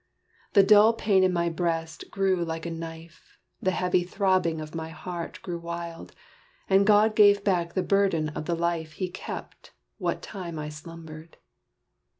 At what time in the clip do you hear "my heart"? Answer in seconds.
4.73-5.39